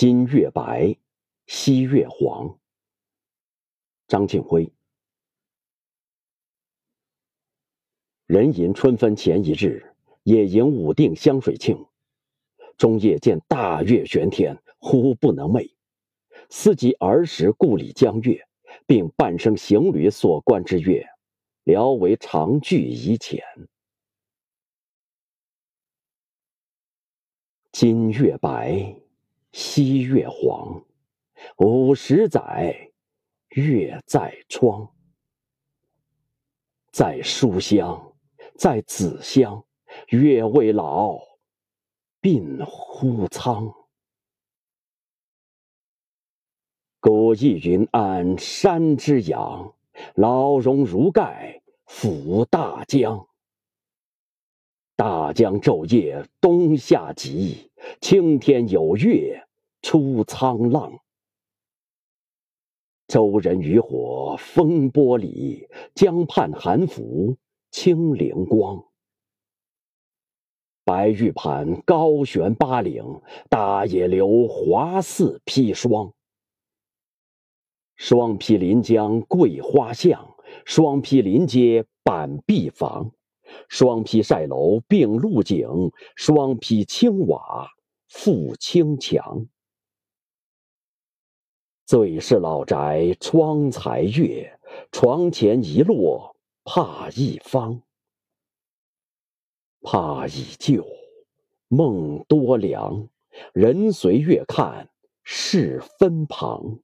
[0.00, 0.96] 今月白，
[1.46, 2.58] 西月黄。
[4.08, 4.72] 张庆辉。
[8.24, 11.86] 壬寅春分前一日，野营武定香水庆。
[12.78, 15.70] 中夜见大月悬天，忽不能寐。
[16.48, 18.48] 思及儿时故里江月，
[18.86, 21.06] 并半生行旅所观之月，
[21.64, 23.44] 聊为长句以浅。
[27.70, 28.96] 今月白，
[29.52, 30.84] 西月黄。
[31.58, 32.90] 五十载，
[33.50, 34.88] 月在窗。
[36.92, 38.14] 在书香，
[38.56, 39.64] 在子乡，
[40.08, 41.18] 月未老。
[42.22, 43.74] 鬓忽苍，
[47.00, 49.74] 古意云安山之阳，
[50.16, 53.26] 老荣如盖抚大江。
[54.96, 57.70] 大江昼夜冬夏急，
[58.02, 59.42] 青天有月
[59.82, 61.00] 出沧浪。
[63.08, 67.36] 舟人渔火风波里，江畔寒拂
[67.70, 68.84] 清灵光。
[70.84, 73.04] 白玉盘高悬八岭，
[73.48, 76.12] 大野流华似披霜。
[77.96, 83.12] 双披临江桂花巷，双披临街板壁房，
[83.68, 85.68] 双披晒楼并露井，
[86.16, 87.68] 双披青瓦
[88.08, 89.46] 覆青墙。
[91.90, 94.56] 最是老宅窗才月，
[94.92, 97.82] 床前一落怕一方。
[99.82, 100.86] 怕已旧，
[101.66, 103.08] 梦多凉。
[103.52, 104.88] 人随月看
[105.24, 106.78] 是分旁。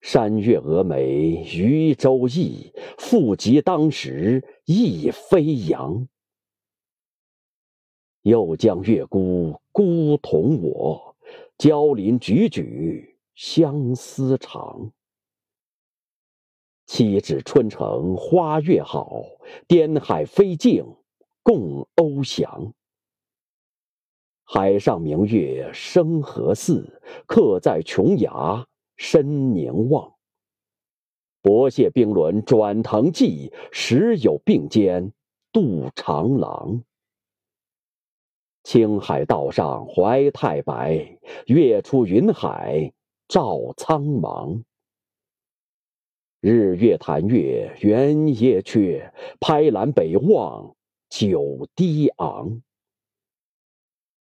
[0.00, 6.06] 山月峨眉渔舟意，复及当时亦飞扬。
[8.22, 11.07] 又将月孤孤同我，
[11.58, 14.92] 交邻踽踽相思长。
[16.86, 19.24] 岂止春城花月好，
[19.66, 20.86] 滇海飞镜
[21.42, 22.72] 共翱翔。
[24.44, 27.02] 海上明月生何似？
[27.26, 28.64] 客在琼崖
[28.96, 30.14] 深凝望。
[31.42, 35.12] 薄谢冰轮转腾际，时有并肩
[35.52, 36.84] 渡长廊。
[38.68, 42.92] 青海道上怀太白，月出云海
[43.26, 44.62] 照苍茫。
[46.42, 50.76] 日月潭月圆夜缺，拍栏北望
[51.08, 52.60] 九低昂。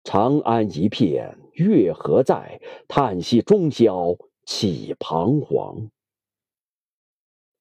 [0.03, 2.61] 长安一片月何在？
[2.87, 5.89] 叹息中宵起彷徨。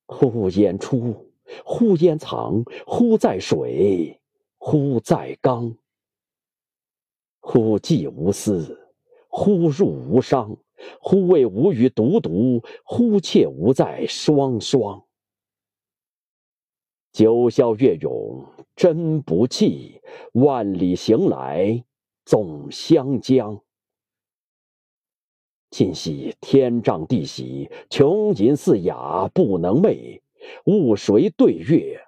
[0.04, 1.32] 忽焉出，
[1.64, 4.20] 忽焉藏，忽在水，
[4.58, 5.74] 忽在缸。
[7.46, 8.88] 忽寄无思，
[9.28, 10.56] 忽入无伤。
[10.98, 15.04] 忽谓无语独独，忽切无在双双。
[17.12, 20.00] 九霄月涌真不弃，
[20.32, 21.84] 万里行来
[22.24, 23.60] 总相将。
[25.70, 30.22] 今夕天丈地喜，穷吟四雅不能寐。
[30.64, 32.00] 误谁对月，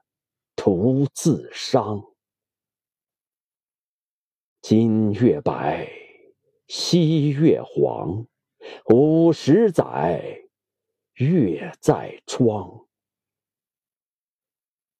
[0.56, 2.02] 徒自伤。
[4.68, 5.88] 今月白，
[6.66, 8.26] 西月黄。
[8.92, 10.40] 五十载，
[11.14, 12.84] 月在窗，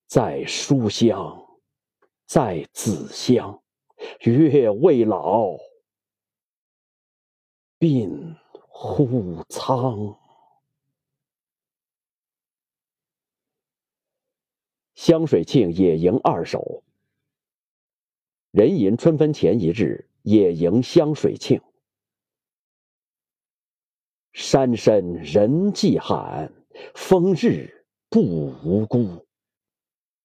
[0.07, 1.45] 在书香，
[2.27, 3.61] 在子乡，
[4.21, 5.57] 月未老，
[7.81, 8.37] 鬓
[8.69, 10.17] 忽苍。
[14.95, 16.85] 香水庆野营二首。
[18.57, 21.61] 壬寅春分前一日，野营香水庆。
[24.33, 26.51] 山深人迹罕，
[26.95, 28.23] 风日不
[28.65, 29.27] 无辜。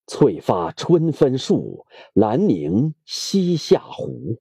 [0.07, 4.39] 翠发春分树，兰凝西下湖。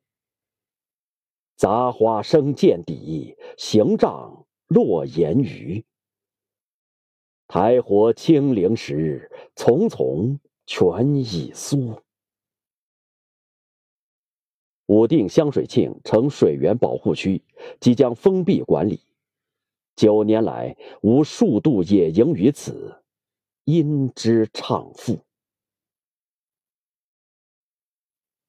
[1.56, 5.84] 杂花生见底，行杖落岩鱼。
[7.48, 12.00] 台火清灵时，丛丛泉已苏。
[14.90, 17.40] 武定香水庆成水源保护区，
[17.78, 19.00] 即将封闭管理。
[19.94, 23.00] 九年来，无数度野营于此，
[23.66, 25.20] 因之畅赋。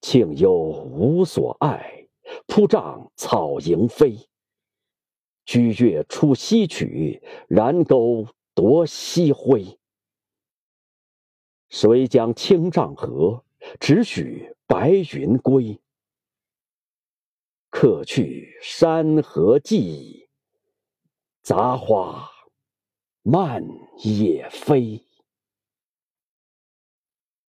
[0.01, 2.07] 庆幽无所爱，
[2.47, 4.17] 铺帐草迎飞。
[5.45, 9.77] 居月出西曲，燃篝夺西辉。
[11.69, 13.43] 谁将青帐合？
[13.79, 15.79] 只许白云归。
[17.81, 20.27] 客去山河寂，
[21.41, 22.29] 杂花
[23.23, 23.67] 漫
[24.03, 25.03] 野飞。